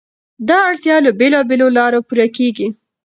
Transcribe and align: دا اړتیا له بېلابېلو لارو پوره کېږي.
دا 0.47 0.57
اړتیا 0.69 0.95
له 1.05 1.11
بېلابېلو 1.19 1.67
لارو 1.77 1.99
پوره 2.07 2.27
کېږي. 2.37 2.67